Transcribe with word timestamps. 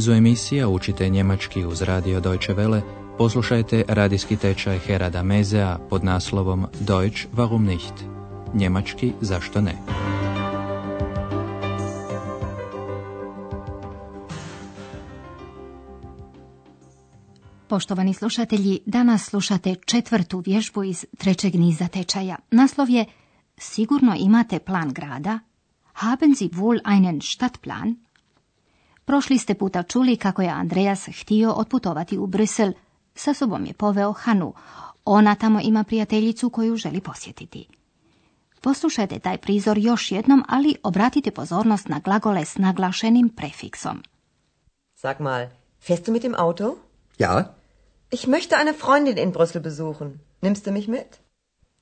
nizu 0.00 0.12
emisija 0.12 0.68
učite 0.68 1.08
njemački 1.08 1.64
uz 1.64 1.82
radio 1.82 2.20
Deutsche 2.20 2.54
Welle, 2.54 2.80
poslušajte 3.18 3.84
radijski 3.88 4.36
tečaj 4.36 4.78
Herada 4.78 5.22
Mezea 5.22 5.78
pod 5.90 6.04
naslovom 6.04 6.66
Deutsch 6.80 7.26
warum 7.34 7.66
nicht? 7.66 7.94
Njemački 8.54 9.12
zašto 9.20 9.60
ne? 9.60 9.74
Poštovani 17.68 18.14
slušatelji, 18.14 18.80
danas 18.86 19.24
slušate 19.24 19.74
četvrtu 19.86 20.42
vježbu 20.46 20.84
iz 20.84 21.06
trećeg 21.18 21.54
niza 21.54 21.88
tečaja. 21.88 22.36
Naslov 22.50 22.90
je 22.90 23.04
Sigurno 23.58 24.16
imate 24.18 24.58
plan 24.58 24.92
grada? 24.92 25.38
Haben 25.92 26.34
Sie 26.34 26.48
wohl 26.48 26.80
einen 26.84 27.20
Stadtplan? 27.20 28.09
Prošli 29.10 29.38
ste 29.38 29.54
puta 29.54 29.82
čuli 29.82 30.16
kako 30.16 30.42
je 30.42 30.48
Andreas 30.48 31.08
htio 31.20 31.52
otputovati 31.52 32.18
u 32.18 32.26
Brisel. 32.26 32.72
Sa 33.14 33.34
sobom 33.34 33.66
je 33.66 33.72
poveo 33.72 34.12
Hanu. 34.12 34.54
Ona 35.04 35.34
tamo 35.34 35.60
ima 35.62 35.84
prijateljicu 35.84 36.50
koju 36.50 36.76
želi 36.76 37.00
posjetiti. 37.00 37.66
Poslušajte 38.60 39.18
taj 39.18 39.38
prizor 39.38 39.78
još 39.78 40.12
jednom, 40.12 40.44
ali 40.48 40.76
obratite 40.82 41.30
pozornost 41.30 41.88
na 41.88 41.98
glagole 41.98 42.44
s 42.44 42.56
naglašenim 42.56 43.28
prefiksom. 43.28 44.02
Sag 44.94 45.16
mal, 45.20 45.46
fährst 45.86 46.06
du 46.06 46.12
mit 46.12 46.22
dem 46.22 46.34
Auto? 46.34 46.76
Ja. 47.18 47.54
Ich 48.10 48.26
möchte 48.26 48.54
eine 48.60 48.72
Freundin 48.72 49.18
in 49.18 49.32
Brüssel 49.32 49.62
besuchen. 49.62 50.18
Nimmst 50.42 50.66
du 50.66 50.72
mich 50.72 50.88
mit? 50.88 51.18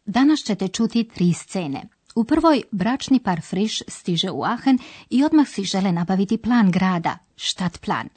Danas 0.04 0.40
ćete 0.40 0.68
čuti 0.68 1.08
tri 1.08 1.32
scene. 1.34 1.97
U 2.18 2.24
prvoj 2.24 2.62
bračni 2.70 3.20
par 3.20 3.40
Friš 3.42 3.82
stiže 3.88 4.30
u 4.30 4.42
Aachen 4.42 4.78
i 5.10 5.24
odmah 5.24 5.48
si 5.48 5.64
žele 5.64 5.92
nabaviti 5.92 6.38
plan 6.38 6.70
grada, 6.70 7.18
plan. 7.80 8.08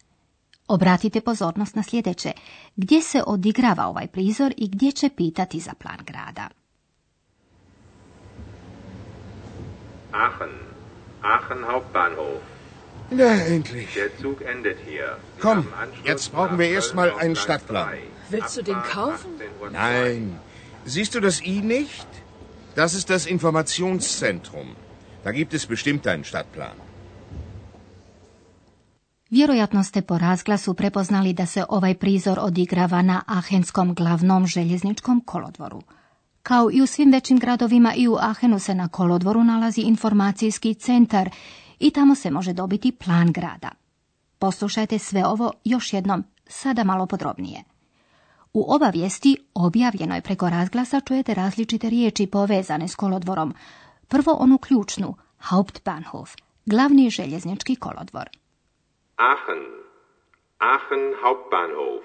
Obratite 0.67 1.21
pozornost 1.21 1.75
na 1.75 1.83
sljedeće, 1.83 2.31
gdje 2.75 3.01
se 3.01 3.23
odigrava 3.27 3.87
ovaj 3.87 4.07
prizor 4.07 4.53
i 4.57 4.67
gdje 4.67 4.91
će 4.91 5.09
pitati 5.09 5.59
za 5.59 5.73
plan 5.73 5.97
grada. 6.07 6.47
Aachen. 10.11 10.55
Aachen 11.21 11.63
Hauptbahnhof. 11.63 12.41
Na, 13.11 13.45
endlich. 13.47 13.93
Der 13.93 14.09
Zug 14.21 14.41
endet 14.41 14.77
hier. 14.85 15.07
Sie 15.35 15.41
Komm, 15.41 15.65
jetzt 16.05 16.31
brauchen 16.31 16.57
wir 16.57 16.67
nach 16.67 16.75
erst 16.75 16.91
Köln 16.91 16.95
mal 16.95 17.09
auf 17.11 17.21
einen 17.21 17.35
Stadtplan. 17.35 17.87
3. 17.89 18.01
Willst 18.29 18.57
du 18.57 18.63
den 18.63 18.81
kaufen? 18.93 19.31
18:02. 19.61 19.71
Nein. 19.71 20.39
Siehst 20.85 21.13
du 21.15 21.19
das 21.19 21.41
I 21.41 21.61
nicht? 21.61 22.20
Das 22.75 22.93
ist 22.93 23.09
das 23.09 23.27
Informationszentrum. 23.27 24.67
Da 25.23 25.31
gibt 25.31 25.53
es 25.53 25.67
bestimmt 25.67 26.07
einen 26.07 26.23
Stadtplan. 26.23 26.77
Vjerojatno 29.29 29.83
ste 29.83 30.01
po 30.01 30.17
razglasu 30.17 30.73
prepoznali 30.73 31.33
da 31.33 31.45
se 31.45 31.65
ovaj 31.69 31.93
prizor 31.93 32.39
odigrava 32.39 33.01
na 33.01 33.21
Ahenskom 33.27 33.93
glavnom 33.93 34.47
željezničkom 34.47 35.21
kolodvoru. 35.25 35.81
Kao 36.43 36.69
i 36.73 36.81
u 36.81 36.85
svim 36.85 37.11
većim 37.11 37.39
gradovima 37.39 37.93
i 37.95 38.07
u 38.07 38.15
Ahenu 38.15 38.59
se 38.59 38.75
na 38.75 38.87
kolodvoru 38.87 39.43
nalazi 39.43 39.81
informacijski 39.81 40.73
centar 40.73 41.29
i 41.79 41.91
tamo 41.91 42.15
se 42.15 42.31
može 42.31 42.53
dobiti 42.53 42.91
plan 42.91 43.31
grada. 43.31 43.69
Poslušajte 44.39 44.99
sve 44.99 45.25
ovo 45.25 45.51
još 45.63 45.93
jednom, 45.93 46.23
sada 46.47 46.83
malo 46.83 47.05
podrobnije. 47.05 47.63
U 48.53 48.75
obavijesti, 48.75 49.37
objavljenoj 49.53 50.21
preko 50.21 50.49
razglasa, 50.49 50.99
čujete 50.99 51.33
različite 51.33 51.89
riječi 51.89 52.27
povezane 52.27 52.87
s 52.87 52.95
kolodvorom. 52.95 53.53
Prvo 54.07 54.33
onu 54.39 54.57
ključnu, 54.57 55.15
Hauptbahnhof, 55.37 56.35
glavni 56.65 57.09
željeznički 57.09 57.75
kolodvor. 57.75 58.29
Aachen. 59.15 59.63
Aachen 60.59 61.13
Hauptbahnhof. 61.23 62.03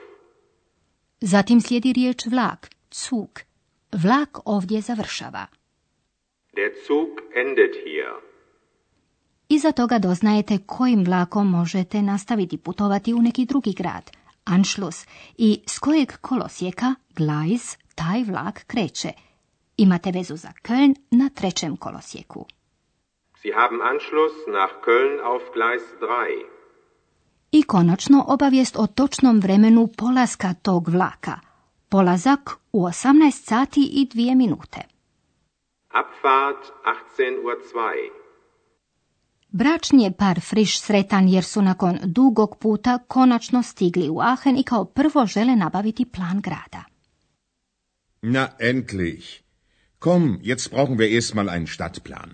Zatim 1.20 1.60
slijedi 1.60 1.92
riječ 1.92 2.26
vlak, 2.26 2.70
Zug. 2.94 3.40
Vlak 3.92 4.38
ovdje 4.44 4.80
završava. 4.80 5.46
Der 6.56 6.70
Zug 6.86 7.08
endet 7.34 7.74
hier. 7.84 8.12
Iza 9.48 9.72
toga 9.72 9.98
doznajete 9.98 10.58
kojim 10.66 11.04
vlakom 11.04 11.50
možete 11.50 12.02
nastaviti 12.02 12.58
putovati 12.58 13.14
u 13.14 13.22
neki 13.22 13.44
drugi 13.44 13.72
grad, 13.72 14.10
Anschluss, 14.46 15.06
i 15.38 15.62
s 15.66 15.78
kojeg 15.78 16.16
kolosijeka, 16.20 16.94
Gleis, 17.16 17.76
taj 17.94 18.22
vlak 18.24 18.64
kreće. 18.66 19.12
Imate 19.76 20.10
vezu 20.10 20.36
za 20.36 20.52
Köln 20.62 20.94
na 21.10 21.28
trećem 21.28 21.76
kolosijeku. 21.76 22.46
Sie 23.42 23.52
haben 23.54 23.80
Anschluss 23.82 24.34
nach 24.48 24.74
Köln 24.86 25.20
auf 25.24 25.42
Gleis 25.54 25.82
3. 26.00 26.06
I 27.52 27.62
konačno 27.62 28.24
obavijest 28.28 28.76
o 28.78 28.86
točnom 28.86 29.40
vremenu 29.40 29.88
polaska 29.96 30.54
tog 30.62 30.88
vlaka. 30.88 31.40
Polazak 31.88 32.50
u 32.72 32.84
18 32.84 33.30
sati 33.30 33.80
i 33.80 34.08
2 34.14 34.34
minute. 34.34 34.80
Abfahrt 35.88 36.72
18.02 37.18 37.36
Uhr. 37.44 38.25
Bračni 39.48 40.04
je 40.04 40.12
par 40.12 40.40
Friš 40.40 40.80
sretan 40.80 41.28
jer 41.28 41.44
su 41.44 41.62
nakon 41.62 41.98
dugog 42.04 42.58
puta 42.58 42.98
konačno 42.98 43.62
stigli 43.62 44.08
u 44.08 44.20
Aachen 44.20 44.58
i 44.58 44.62
kao 44.62 44.84
prvo 44.84 45.26
žele 45.26 45.56
nabaviti 45.56 46.04
plan 46.04 46.40
grada. 46.40 46.84
Na, 48.22 48.48
endlich. 48.58 49.46
Komm, 49.98 50.40
jetzt 50.42 50.70
brauchen 50.70 50.96
wir 50.96 51.14
erst 51.14 51.34
mal 51.34 51.48
einen 51.48 51.66
Stadtplan. 51.66 52.30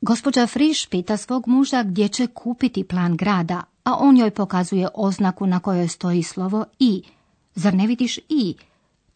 Gospođa 0.00 0.46
Friš 0.46 0.86
pita 0.86 1.16
svog 1.16 1.48
muža 1.48 1.82
gdje 1.82 2.08
će 2.08 2.26
kupiti 2.26 2.84
plan 2.84 3.16
grada, 3.16 3.62
a 3.84 3.96
on 3.98 4.16
joj 4.16 4.30
pokazuje 4.30 4.88
oznaku 4.94 5.46
na 5.46 5.60
kojoj 5.60 5.88
stoji 5.88 6.22
slovo 6.22 6.64
I. 6.78 7.02
Zar 7.54 7.74
ne 7.74 7.86
vidiš 7.86 8.18
I? 8.28 8.54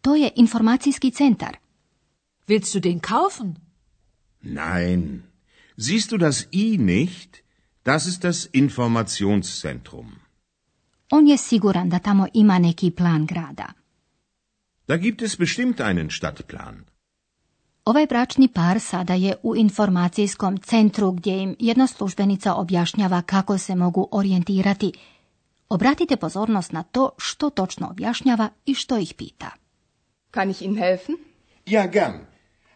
To 0.00 0.14
je 0.14 0.30
informacijski 0.36 1.10
centar. 1.10 1.56
Willst 2.48 2.74
du 2.74 2.80
den 2.80 3.00
kaufen? 3.00 3.56
Nein. 4.42 5.22
Siehst 5.78 6.12
du 6.12 6.16
das 6.16 6.46
I 6.52 6.78
nicht? 6.78 7.44
Das 7.84 8.06
ist 8.06 8.24
das 8.24 8.48
Informationszentrum. 8.52 10.16
On 11.10 11.26
je 11.26 11.36
siguran 11.38 11.88
da 11.88 11.98
tamo 11.98 12.26
ima 12.34 12.58
neki 12.58 12.90
plan 12.90 13.26
grada. 13.26 13.72
Da 14.88 14.96
gibt 14.96 15.22
es 15.22 15.36
bestimmt 15.36 15.80
einen 15.80 16.10
Stadtplan. 16.10 16.84
Ovaj 17.84 18.06
bračni 18.06 18.48
par 18.48 18.80
sada 18.80 19.14
je 19.14 19.36
u 19.42 19.56
informacijskom 19.56 20.58
centru 20.58 21.12
gdje 21.12 21.42
im 21.42 21.56
jedna 21.58 21.86
službenica 21.86 22.54
objašnjava 22.54 23.22
kako 23.22 23.58
se 23.58 23.74
mogu 23.74 24.08
orijentirati. 24.12 24.92
Obratite 25.68 26.16
pozornost 26.16 26.72
na 26.72 26.82
to 26.82 27.10
što 27.18 27.50
točno 27.50 27.88
objašnjava 27.90 28.48
i 28.66 28.74
što 28.74 28.98
ih 28.98 29.14
pita. 29.14 29.50
Kann 30.30 30.50
ich 30.50 30.62
Ihnen 30.62 30.78
helfen? 30.78 31.16
Ja, 31.66 31.86
gern. 31.86 32.18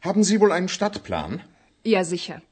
Haben 0.01 0.25
Sie 0.25 0.39
wohl 0.39 0.53
einen 0.53 0.69
Stadtplan? 0.69 1.41
Ja, 1.85 2.05
sicher. 2.05 2.50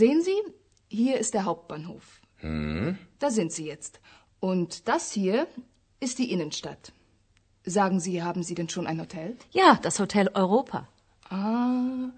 Sehen 0.00 0.22
Sie, 0.22 0.40
hier 0.88 1.18
ist 1.18 1.34
der 1.34 1.44
Hauptbahnhof. 1.44 2.04
Da 3.18 3.30
sind 3.30 3.52
Sie 3.52 3.66
jetzt. 3.66 4.00
Und 4.40 4.88
das 4.88 5.12
hier 5.12 5.46
ist 6.00 6.18
die 6.18 6.32
Innenstadt. 6.32 6.92
Sagen 7.66 8.00
Sie, 8.00 8.22
haben 8.22 8.42
Sie 8.42 8.54
denn 8.54 8.70
schon 8.70 8.86
ein 8.86 9.00
Hotel? 9.00 9.36
Ja, 9.52 9.78
das 9.82 10.00
Hotel 10.00 10.30
Europa. 10.34 10.88
Ah, 11.28 12.08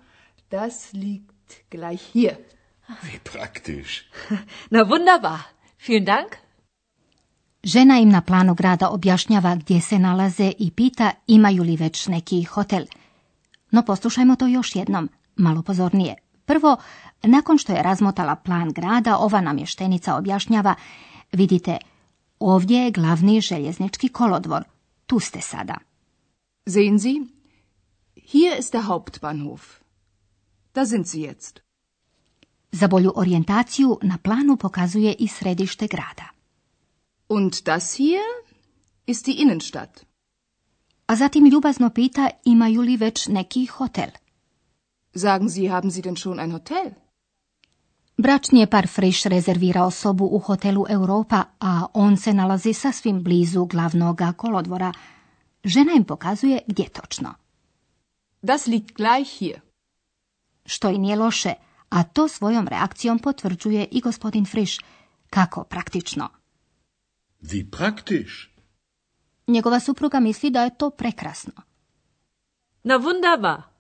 das 0.51 0.93
liegt 0.93 1.69
gleich 1.71 2.03
hier. 2.13 2.39
Wie 3.03 3.19
praktisch. 3.25 4.09
Na 4.71 4.89
wunderbar. 4.89 5.41
Vielen 5.77 6.05
Dank. 6.05 6.39
Žena 7.65 7.99
im 7.99 8.09
na 8.09 8.21
planu 8.21 8.55
grada 8.55 8.91
objašnjava 8.91 9.55
gdje 9.55 9.81
se 9.81 9.99
nalaze 9.99 10.53
i 10.59 10.71
pita 10.71 11.13
imaju 11.27 11.63
li 11.63 11.77
već 11.77 12.07
neki 12.07 12.43
hotel. 12.45 12.85
No 13.71 13.83
poslušajmo 13.83 14.37
to 14.37 14.47
još 14.47 14.77
jednom, 14.77 15.11
malo 15.37 15.63
pozornije. 15.63 16.24
Prvo, 16.45 16.77
nakon 17.23 17.59
što 17.59 17.73
je 17.73 17.83
razmotala 17.83 18.37
plan 18.37 18.73
grada, 18.73 19.17
ova 19.17 19.41
namještenica 19.41 20.17
objašnjava, 20.17 20.75
vidite, 21.33 21.79
ovdje 22.39 22.85
je 22.85 22.91
glavni 22.91 23.41
željeznički 23.41 24.09
kolodvor, 24.09 24.65
tu 25.07 25.21
ste 25.21 25.41
sada. 25.41 25.75
Sehen 26.67 26.99
Sie, 26.99 27.15
hier 28.17 28.59
ist 28.59 28.73
der 28.73 28.83
Hauptbahnhof. 28.83 29.63
Da 30.75 30.87
sind 30.87 31.07
Sie 31.07 31.21
jetzt. 31.21 31.61
Za 32.73 32.89
bolju 32.89 33.13
orijentaciju 33.15 33.99
na 34.03 34.19
planu 34.19 34.57
pokazuje 34.57 35.13
i 35.13 35.29
središte 35.29 35.87
grada. 35.87 36.29
Und 37.29 37.63
das 37.65 37.97
hier 37.97 38.23
ist 39.07 39.27
die 39.27 39.35
Innenstadt. 39.35 40.05
A 41.07 41.17
zatim 41.17 41.47
ljubazno 41.47 41.91
pita 41.91 42.31
imaju 42.45 42.81
li 42.81 42.97
već 42.97 43.27
neki 43.29 43.67
hotel. 43.67 44.11
Sagen 45.15 45.49
Sie, 45.49 45.71
haben 45.71 45.91
Sie 45.91 46.03
denn 46.03 46.17
schon 46.17 46.41
ein 46.41 46.53
Hotel? 46.53 46.95
Bračni 48.17 48.61
je 48.61 48.67
par 48.67 48.87
Friš 48.87 49.25
rezervirao 49.27 49.91
sobu 49.91 50.25
u 50.25 50.39
hotelu 50.39 50.87
Europa, 50.89 51.45
a 51.59 51.87
on 51.95 52.17
se 52.17 52.35
nalazi 52.35 52.73
sasvim 52.73 53.23
blizu 53.23 53.65
glavnoga 53.65 54.33
kolodvora. 54.33 54.93
Žena 55.65 55.93
im 55.93 56.05
pokazuje 56.05 56.61
gdje 56.67 56.89
točno. 56.89 57.35
Das 58.43 58.67
liegt 58.67 58.97
gleich 58.97 59.39
hier. 59.39 59.61
Što 60.67 60.91
i 60.91 60.99
nije 60.99 61.17
loše, 61.17 61.55
a 61.89 62.03
to 62.03 62.29
svojom 62.29 62.69
reakcijom 62.69 63.19
potvrđuje 63.19 63.89
i 63.91 64.01
gospodin 64.01 64.47
Friš. 64.47 64.79
Kako 65.31 65.65
praktično. 65.65 66.29
Wie 67.43 67.71
praktisch. 67.71 68.33
Njegova 69.47 69.81
supruga 69.81 70.21
misli 70.21 70.51
da 70.51 70.63
je 70.63 70.77
to 70.77 70.91
prekrasno. 70.91 71.53
Na 72.83 72.99
wunderbar. 72.99 73.74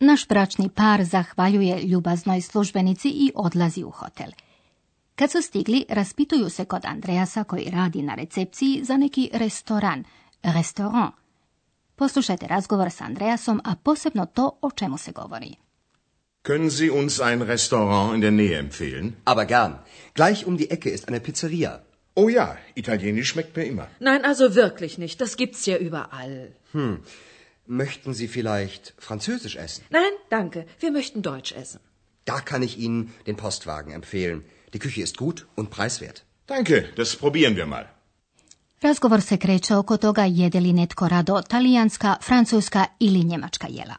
Naš 0.00 0.28
bračni 0.28 0.68
par 0.68 1.04
zahvaljuje 1.04 1.82
ljubaznoj 1.82 2.40
službenici 2.40 3.08
i 3.08 3.32
odlazi 3.34 3.84
u 3.84 3.90
hotel. 3.90 4.30
Kad 5.14 5.30
su 5.30 5.42
stigli, 5.42 5.84
raspituju 5.88 6.50
se 6.50 6.64
kod 6.64 6.84
Andreasa 6.84 7.44
koji 7.44 7.70
radi 7.70 8.02
na 8.02 8.14
recepciji 8.14 8.80
za 8.84 8.96
neki 8.96 9.30
restoran, 9.32 10.04
restaurant. 10.42 11.14
Poslušajte 11.96 12.46
razgovor 12.46 12.90
s 12.90 13.00
Andreasom, 13.00 13.60
a 13.64 13.74
posebno 13.74 14.26
to 14.26 14.58
o 14.62 14.70
čemu 14.70 14.98
se 14.98 15.12
govori. 15.12 15.54
Können 16.44 16.70
Sie 16.70 16.90
uns 16.90 17.20
ein 17.20 17.42
Restaurant 17.42 18.14
in 18.14 18.20
der 18.20 18.32
Nähe 18.32 18.58
empfehlen? 18.58 19.12
Aber 19.24 19.44
gern. 19.46 19.72
Gleich 20.14 20.46
um 20.46 20.56
die 20.56 20.70
Ecke 20.70 20.90
ist 20.90 21.08
eine 21.08 21.20
Pizzeria. 21.20 21.82
Oh 22.14 22.28
ja, 22.28 22.56
italienisch 22.74 23.28
schmeckt 23.28 23.56
mir 23.56 23.64
immer. 23.64 23.86
Nein, 24.00 24.24
also 24.24 24.54
wirklich 24.54 24.98
nicht. 24.98 25.20
Das 25.20 25.36
gibt's 25.36 25.66
ja 25.66 25.76
überall. 25.76 26.52
Möchten 27.68 28.14
Sie 28.14 28.28
vielleicht 28.28 28.94
französisch 28.96 29.56
essen? 29.56 29.84
Nein, 29.90 30.12
danke. 30.30 30.64
Wir 30.80 30.90
möchten 30.90 31.20
deutsch 31.20 31.52
essen. 31.52 31.80
Da 32.24 32.40
kann 32.40 32.62
ich 32.62 32.78
Ihnen 32.78 33.12
den 33.26 33.36
Postwagen 33.36 33.92
empfehlen. 33.92 34.42
Die 34.72 34.78
Küche 34.78 35.02
ist 35.02 35.18
gut 35.18 35.46
und 35.54 35.68
preiswert. 35.70 36.24
Danke, 36.46 36.88
das 36.96 37.16
probieren 37.16 37.56
wir 37.56 37.66
mal. 37.66 37.84
Razgovor 38.80 39.20
se 39.20 39.36
kreće 39.36 39.76
oko 39.76 39.96
toga 39.96 40.24
jede 40.24 40.60
li 40.60 40.72
netko 40.72 41.08
rado 41.08 41.42
talijanska, 41.42 42.16
francuska 42.22 42.86
ili 42.98 43.24
njemačka 43.24 43.66
jela. 43.70 43.94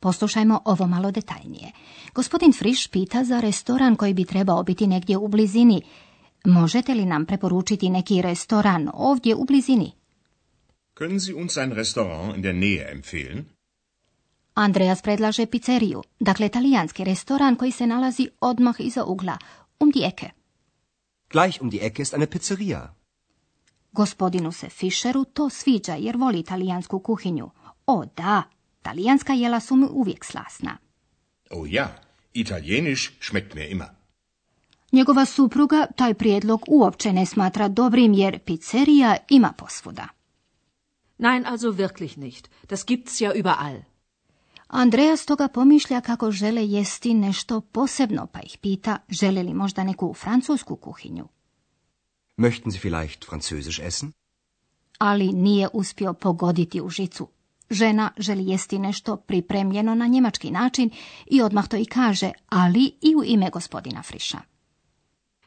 Poslušajmo 0.00 0.60
ovo 0.64 0.86
malo 0.86 1.10
detaljnije. 1.10 1.72
Gospodin 2.14 2.52
Frisch 2.52 2.90
pita 2.90 3.24
za 3.24 3.40
restoran 3.40 3.96
koji 3.96 4.14
bi 4.14 4.24
trebao 4.24 4.62
biti 4.62 4.86
negdje 4.86 5.16
u 5.16 5.28
blizini. 5.28 5.82
Možete 6.44 6.94
li 6.94 7.06
nam 7.06 7.26
preporučiti 7.26 7.90
neki 7.90 8.22
restoran 8.22 8.90
ovdje 8.94 9.34
u 9.34 9.44
blizini? 9.44 9.92
Können 10.94 11.20
Sie 11.20 11.34
uns 11.34 11.56
ein 11.58 11.72
Restaurant 11.72 12.36
in 12.36 12.42
der 12.42 12.52
Nähe 12.52 12.90
empfehlen? 12.90 13.44
Andreas 14.54 15.02
predlaže 15.02 15.46
pizzeriju, 15.46 16.02
dakle 16.20 16.48
talijanski 16.48 17.04
restoran 17.04 17.56
koji 17.56 17.72
se 17.72 17.86
nalazi 17.86 18.28
odmah 18.40 18.74
iza 18.78 19.04
ugla, 19.04 19.38
um 19.80 19.90
die 19.90 20.06
Ecke. 20.06 20.30
Gleich 21.30 21.62
um 21.62 21.70
die 21.70 21.86
Ecke 21.86 22.02
ist 22.02 22.14
eine 22.14 22.26
Pizzeria. 22.26 22.94
Gospodinu 23.92 24.52
se 24.52 24.68
Fischeru 24.68 25.24
to 25.24 25.50
sviđa 25.50 25.94
jer 25.94 26.16
voli 26.16 26.38
italijansku 26.40 26.98
kuhinju. 26.98 27.50
O 27.86 28.04
da, 28.16 28.42
talijanska 28.82 29.32
jela 29.32 29.60
su 29.60 29.76
mu 29.76 29.88
uvijek 29.92 30.24
slasna. 30.24 30.78
Oh 31.50 31.72
ja, 31.72 31.88
italienisch 32.34 33.10
schmeckt 33.20 33.54
mir 33.54 33.70
immer. 33.70 33.88
Njegova 34.92 35.24
supruga 35.24 35.86
taj 35.96 36.14
prijedlog 36.14 36.64
uopće 36.68 37.12
ne 37.12 37.26
smatra 37.26 37.68
dobrim 37.68 38.12
jer 38.12 38.38
pizzerija 38.38 39.16
ima 39.28 39.52
posvuda. 39.58 40.08
Nein, 41.22 41.46
also 41.46 41.78
wirklich 41.78 42.16
nicht. 42.16 42.50
Das 42.68 42.86
gibt's 42.86 43.20
ja 43.20 43.30
überall. 43.34 43.82
Andreja 44.66 45.16
stoga 45.16 45.48
pomišlja 45.48 46.00
kako 46.00 46.30
žele 46.30 46.66
jesti 46.66 47.14
nešto 47.14 47.60
posebno, 47.60 48.26
pa 48.26 48.40
ih 48.40 48.58
pita 48.58 48.98
žele 49.08 49.42
li 49.42 49.54
možda 49.54 49.84
neku 49.84 50.14
francusku 50.14 50.76
kuhinju. 50.76 51.28
Möchten 52.36 52.70
Sie 52.70 52.80
vielleicht 52.80 53.24
französisch 53.24 53.86
essen? 53.86 54.12
Ali 54.98 55.32
nije 55.32 55.68
uspio 55.72 56.12
pogoditi 56.12 56.80
u 56.80 56.88
žicu. 56.88 57.28
Žena 57.70 58.10
želi 58.18 58.46
jesti 58.46 58.78
nešto 58.78 59.16
pripremljeno 59.16 59.94
na 59.94 60.06
njemački 60.06 60.50
način 60.50 60.90
i 61.26 61.42
odmah 61.42 61.68
to 61.68 61.76
i 61.76 61.84
kaže, 61.84 62.32
ali 62.48 62.92
i 63.00 63.14
u 63.16 63.24
ime 63.24 63.50
gospodina 63.50 64.02
Friša. 64.02 64.38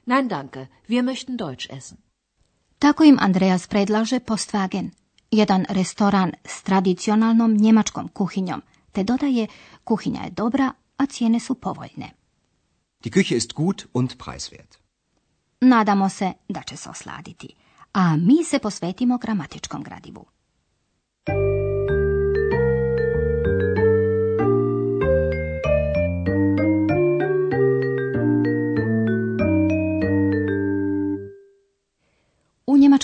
Nein, 0.05 0.27
danke. 0.27 0.67
Wir 0.87 1.03
möchten 1.03 1.37
deutsch 1.37 1.77
essen. 1.77 1.97
Tako 2.79 3.03
im 3.03 3.17
Andreas 3.19 3.67
predlaže 3.67 4.19
Postwagen, 4.19 4.91
jedan 5.31 5.65
restoran 5.69 6.31
s 6.45 6.63
tradicionalnom 6.63 7.53
njemačkom 7.53 8.07
kuhinjom, 8.07 8.61
te 8.91 9.03
dodaje 9.03 9.47
kuhinja 9.83 10.21
je 10.21 10.29
dobra, 10.29 10.73
a 10.97 11.05
cijene 11.05 11.39
su 11.39 11.55
povoljne. 11.55 12.11
Die 13.03 13.11
Küche 13.11 13.35
ist 13.35 13.53
gut 13.53 13.85
und 13.93 14.13
preiswert. 14.17 14.77
Nadamo 15.61 16.09
se 16.09 16.33
da 16.49 16.61
će 16.63 16.77
se 16.77 16.89
osladiti, 16.89 17.47
a 17.93 18.15
mi 18.17 18.43
se 18.43 18.59
posvetimo 18.59 19.17
gramatičkom 19.17 19.83
gradivu. 19.83 20.25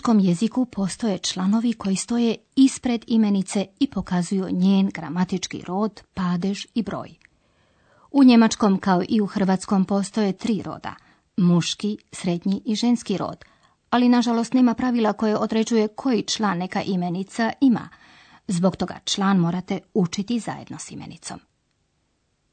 Njemačkom 0.01 0.19
jeziku 0.19 0.65
postoje 0.65 1.17
članovi 1.17 1.73
koji 1.73 1.95
stoje 1.95 2.35
ispred 2.55 3.03
imenice 3.07 3.65
i 3.79 3.89
pokazuju 3.89 4.47
njen 4.51 4.89
gramatički 4.89 5.61
rod, 5.67 6.01
padež 6.13 6.65
i 6.73 6.83
broj. 6.83 7.15
U 8.11 8.23
njemačkom 8.23 8.79
kao 8.79 9.03
i 9.09 9.21
u 9.21 9.25
hrvatskom 9.25 9.85
postoje 9.85 10.33
tri 10.33 10.61
roda, 10.61 10.95
muški, 11.37 11.97
srednji 12.11 12.61
i 12.65 12.75
ženski 12.75 13.17
rod, 13.17 13.45
ali 13.89 14.09
nažalost 14.09 14.53
nema 14.53 14.73
pravila 14.73 15.13
koje 15.13 15.37
određuje 15.37 15.87
koji 15.87 16.23
član 16.23 16.57
neka 16.57 16.81
imenica 16.81 17.51
ima. 17.61 17.89
Zbog 18.47 18.75
toga 18.75 18.99
član 19.05 19.37
morate 19.37 19.79
učiti 19.93 20.39
zajedno 20.39 20.77
s 20.79 20.91
imenicom. 20.91 21.39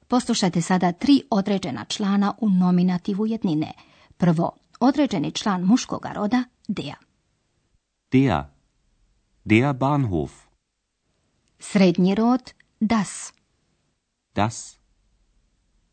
Poslušajte 0.09 0.63
sada 0.63 0.93
tri 0.93 1.23
određena 1.31 1.85
člana 1.85 2.35
u 2.41 2.51
nominativu 2.51 3.27
jednine. 3.27 3.73
Prvo, 4.17 4.53
određeni 4.81 5.33
član 5.33 5.63
muškoga 5.63 6.13
roda, 6.13 6.45
der. 6.69 7.08
Der. 8.13 8.51
Der 9.45 9.75
Bahnhof. 9.75 10.49
Srednji 11.59 12.15
rod, 12.15 12.55
das. 12.81 13.33
Das. 14.35 14.79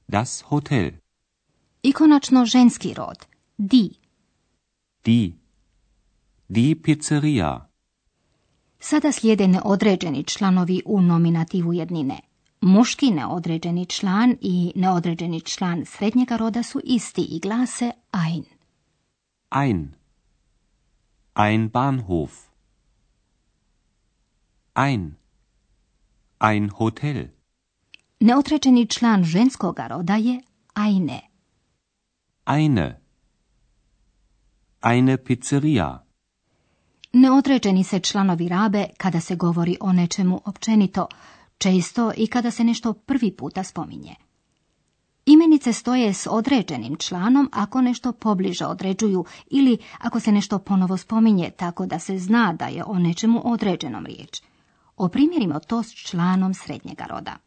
Das 0.08 0.42
Hotel. 0.42 0.92
I 1.84 1.92
konačno 1.92 2.46
ženski 2.46 2.94
rod, 2.94 3.26
die. 3.58 3.90
Die. 5.06 5.32
Die 6.48 6.76
Pizzeria. 6.84 7.70
Sada 8.80 9.12
slijede 9.12 9.48
neodređeni 9.48 10.24
članovi 10.24 10.82
u 10.86 11.02
nominativu 11.02 11.74
jednine. 11.74 12.20
Muški 12.62 13.12
neodređeni 13.12 13.86
član 13.86 14.38
i 14.42 14.72
neodređeni 14.76 15.42
član 15.42 15.86
srednjega 15.86 16.38
roda 16.38 16.64
su 16.64 16.82
isti 16.84 17.22
i 17.22 17.40
glase 17.40 17.92
ein. 18.12 18.44
Ein. 19.50 20.05
Ein 21.38 21.70
Bahnhof. 21.70 22.48
Ein. 24.74 25.16
Ein 26.40 26.70
Hotel. 26.70 27.28
Neodređeni 28.20 28.88
član 28.88 29.24
ženskoga 29.24 29.88
roda 29.88 30.16
je 30.16 30.42
eine. 30.76 31.22
Eine. 32.46 33.02
Eine 34.82 35.18
Pizzeria. 35.18 36.06
Neodređeni 37.14 37.84
se 37.84 38.00
članovi 38.00 38.48
rabe 38.50 38.86
kada 38.98 39.20
se 39.20 39.36
govori 39.36 39.78
o 39.82 39.94
nečemu 39.94 40.42
općenito, 40.46 41.08
često 41.58 42.12
i 42.18 42.28
kada 42.28 42.52
se 42.52 42.64
nešto 42.64 42.94
prvi 42.94 43.36
puta 43.38 43.64
spominje. 43.64 44.16
Imenice 45.26 45.74
stoje 45.74 46.14
s 46.14 46.28
određenim 46.32 46.96
članom 46.96 47.50
ako 47.54 47.82
nešto 47.82 48.12
pobliže 48.12 48.66
određuju 48.66 49.26
ili 49.50 49.78
ako 50.00 50.20
se 50.20 50.32
nešto 50.32 50.60
ponovo 50.60 50.98
spominje 50.98 51.52
tako 51.58 51.86
da 51.86 52.00
se 52.00 52.18
zna 52.18 52.54
da 52.54 52.66
je 52.66 52.84
o 52.84 53.00
nečemu 53.00 53.42
određenom 53.52 54.06
riječ. 54.06 54.42
Oprimjerimo 54.98 55.60
to 55.60 55.84
s 55.84 55.94
članom 55.94 56.54
srednjega 56.54 57.06
roda. 57.06 57.38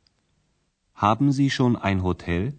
Haben 0.92 1.32
Sie 1.32 1.50
schon 1.50 1.76
ein 1.84 2.00
Hotel? 2.00 2.50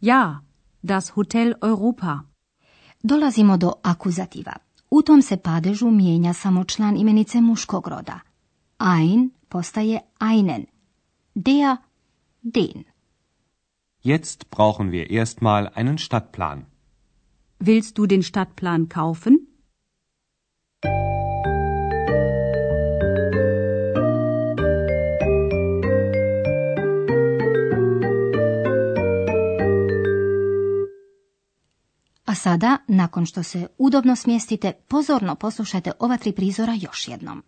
Ja, 0.00 0.40
das 0.82 1.08
Hotel 1.08 1.54
Europa. 1.62 2.20
Dolazimo 3.02 3.56
do 3.56 3.72
akuzativa. 3.82 4.52
U 4.90 5.02
tom 5.02 5.22
se 5.22 5.36
padežu 5.36 5.90
mijenja 5.90 6.32
samo 6.32 6.64
član 6.64 6.96
imenice 6.96 7.40
muškog 7.40 7.88
roda. 7.88 8.20
Ein 8.78 9.30
postaje 9.48 10.00
einen. 10.18 10.64
Der, 11.34 11.76
den. 12.42 12.97
Jetzt 14.14 14.48
brauchen 14.48 14.90
wir 14.90 15.10
erstmal 15.10 15.68
einen 15.68 15.98
Stadtplan. 15.98 16.58
Willst 17.58 17.98
du 17.98 18.06
den 18.06 18.22
Stadtplan 18.22 18.88
kaufen? 18.88 19.34
A 32.24 32.34
sada, 32.34 32.78
nakon 32.86 33.26
što 33.26 33.42
se 33.42 33.66
udobno 33.78 34.16
smjestite, 34.16 34.72
pozorno 34.88 35.34
poslušajte 35.34 35.92
ova 35.98 36.16
tri 36.16 36.32
prizora 36.32 36.74
još 36.80 37.08
jednom. 37.08 37.42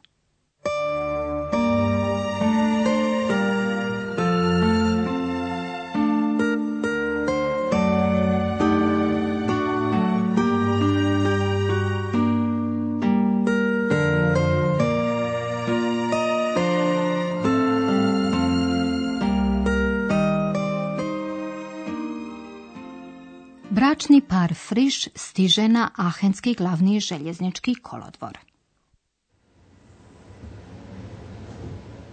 Bračni 24.01 24.23
par 24.25 24.55
Friš 24.55 25.09
stiže 25.13 25.69
na 25.69 25.91
Ahenski 25.97 26.55
glavni 26.55 27.01
željeznički 27.01 27.75
kolodvor. 27.83 28.39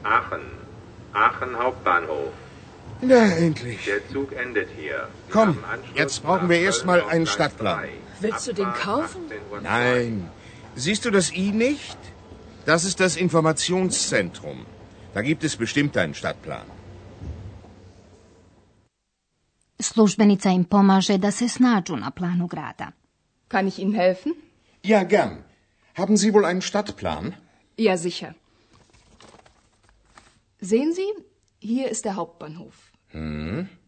Aachen. 0.03 0.43
Aachen 1.13 1.55
Hauptbahnhof. 1.55 2.33
Na, 3.01 3.21
endlich. 3.37 3.85
Der 3.85 4.01
Zug 4.11 4.33
endet 4.35 4.67
hier. 4.75 5.07
Komm, 5.31 5.55
jetzt 5.95 6.23
brauchen 6.23 6.49
wir 6.49 6.59
erst 6.59 6.83
Köln 6.83 6.87
mal 6.87 7.01
auf 7.01 7.13
einen 7.13 7.25
Stadtplan. 7.25 7.79
3. 7.79 7.89
Willst 8.19 8.47
du 8.47 8.53
den 8.53 8.73
kaufen? 8.73 9.21
18.02 9.29 9.51
Uhr. 9.51 9.61
Nein. 9.61 10.29
Siehst 10.75 11.05
du 11.05 11.09
das 11.09 11.31
I 11.31 11.51
nicht? 11.51 11.97
Das 12.65 12.83
ist 12.83 12.99
das 12.99 13.15
Informationszentrum. 13.15 14.65
Da 15.13 15.21
gibt 15.21 15.43
es 15.45 15.55
bestimmt 15.55 15.95
einen 15.95 16.13
Stadtplan. 16.13 16.76
Službenica 19.79 20.49
im 20.49 20.63
pomaže 20.63 21.17
da 21.17 21.31
se 21.31 21.47
snađu 21.49 21.95
na 21.95 22.11
planu 22.11 22.47
grada. 22.47 22.91
Kann 23.47 23.67
ich 23.67 23.79
Ihnen 23.79 23.95
helfen? 23.95 24.33
Ja, 24.83 25.03
gern. 25.03 25.43
Haben 25.93 26.17
Sie 26.17 26.33
wohl 26.33 26.45
einen 26.45 26.61
Stadtplan? 26.61 27.33
Ja, 27.77 27.97
sicher. 27.97 28.33
Sehen 30.61 30.93
Sie, 30.93 31.07
hier 31.59 31.89
ist 31.91 32.05
der 32.05 32.15
Hauptbahnhof. 32.15 32.91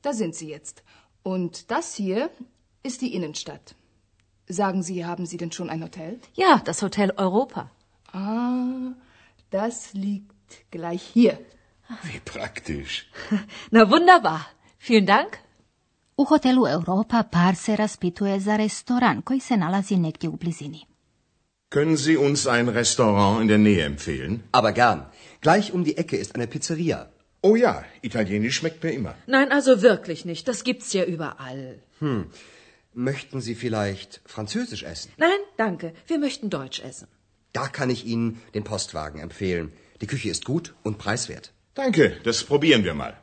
Da 0.02 0.14
sind 0.14 0.36
Sie 0.36 0.48
jetzt. 0.50 0.82
Und 1.24 1.72
das 1.72 1.96
hier 1.96 2.30
ist 2.84 3.02
die 3.02 3.14
Innenstadt. 3.14 3.76
Sagen 4.48 4.82
Sie, 4.84 5.06
haben 5.06 5.26
Sie 5.26 5.38
denn 5.38 5.52
schon 5.52 5.70
ein 5.70 5.84
Hotel? 5.84 6.20
Ja, 6.36 6.62
das 6.66 6.82
Hotel 6.82 7.12
Europa. 7.18 7.70
Ah, 8.12 8.94
das 9.52 9.94
liegt 9.94 10.72
gleich 10.72 11.04
hier. 11.04 11.38
Wie 12.04 12.20
praktisch. 12.20 13.08
Na 13.72 13.90
wunderbar. 13.92 14.42
Vielen 14.78 15.06
Dank. 15.06 15.40
U 16.20 16.26
hotelu 16.26 16.68
Europa 16.68 17.24
par 17.24 17.56
se 17.56 17.76
raspituje 17.76 18.40
za 18.40 18.58
restoran 18.58 19.22
koji 19.22 19.40
se 19.40 19.58
nalazi 19.58 19.96
negdje 19.98 20.30
u 20.30 20.36
blizini. 20.36 20.80
Können 21.70 21.98
Sie 21.98 22.18
uns 22.18 22.48
ein 22.48 22.70
Restaurant 22.70 23.42
in 23.42 23.48
der 23.48 23.58
Nähe 23.58 23.86
empfehlen? 23.86 24.40
Aber 24.52 24.72
gern. 24.72 25.00
Gleich 25.42 25.74
um 25.74 25.84
die 25.84 25.98
Ecke 25.98 26.18
ist 26.18 26.36
eine 26.36 26.48
Pizzeria. 26.48 27.08
Oh 27.42 27.56
ja, 27.56 27.84
Italienisch 28.02 28.56
schmeckt 28.60 28.84
mir 28.84 28.92
immer. 28.92 29.14
Nein, 29.28 29.52
also 29.52 29.82
wirklich 29.82 30.26
nicht. 30.26 30.48
Das 30.48 30.64
gibt's 30.64 30.94
ja 30.94 31.04
überall. 31.06 31.80
Möchten 32.94 33.42
Sie 33.42 33.56
vielleicht 33.56 34.22
Französisch 34.26 34.84
essen? 34.84 35.12
Nein, 35.18 35.40
danke. 35.58 35.94
Wir 36.08 36.20
möchten 36.20 36.50
Deutsch 36.50 36.82
essen. 36.90 37.08
Da 37.54 37.68
kann 37.68 37.90
ich 37.90 38.06
Ihnen 38.06 38.42
den 38.54 38.64
Postwagen 38.64 39.22
empfehlen. 39.22 39.72
Die 40.02 40.08
Küche 40.08 40.30
ist 40.30 40.44
gut 40.44 40.74
und 40.84 40.98
preiswert. 40.98 41.54
Danke, 41.76 42.18
das 42.24 42.44
probieren 42.44 42.84
wir 42.84 42.94
mal. 42.94 43.14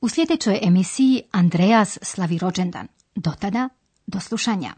U 0.00 0.08
sljedećoj 0.08 0.58
emisiji 0.62 1.22
Andreas 1.30 1.98
slavi 2.02 2.38
rođendan. 2.38 2.86
Do 3.14 3.30
tada, 3.40 3.68
do 4.06 4.20
slušanja. 4.20 4.74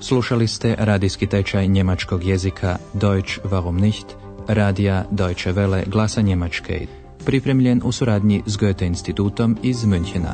Slušali 0.00 0.48
ste 0.48 0.76
radijski 0.78 1.26
tečaj 1.26 1.66
njemačkog 1.68 2.24
jezika 2.24 2.76
Deutsch 2.92 3.38
warum 3.44 3.80
nicht, 3.80 4.06
radija 4.48 5.04
Deutsche 5.10 5.52
Welle 5.52 5.88
glasa 5.88 6.20
Njemačke, 6.20 6.86
pripremljen 7.24 7.80
u 7.84 7.92
suradnji 7.92 8.42
s 8.46 8.56
Goethe 8.56 8.86
institutom 8.86 9.58
iz 9.62 9.76
Münchena. 9.76 10.32